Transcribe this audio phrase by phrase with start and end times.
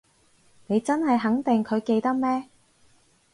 [0.65, 2.49] 你真係肯定佢記得咩？